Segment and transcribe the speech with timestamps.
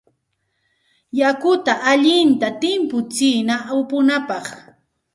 [1.19, 4.45] Yakuta allinta timputsina upunapaq.